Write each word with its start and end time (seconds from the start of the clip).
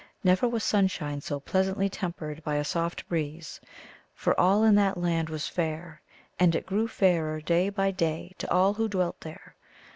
Never 0.23 0.49
was 0.49 0.63
sunshine 0.63 1.21
so 1.21 1.39
pleasantly 1.39 1.87
tem 1.87 2.11
pered 2.13 2.41
by 2.41 2.55
a 2.55 2.63
soft 2.63 3.07
breeze; 3.07 3.61
for 4.15 4.33
all 4.39 4.63
in 4.63 4.73
that 4.73 4.97
land 4.97 5.29
was 5.29 5.47
fair, 5.47 6.01
and 6.39 6.55
it 6.55 6.65
grew 6.65 6.87
fairer 6.87 7.39
day 7.39 7.69
by 7.69 7.91
day 7.91 8.33
to 8.39 8.51
all 8.51 8.73
who 8.73 8.87
dwelt 8.89 9.21
there. 9.21 9.55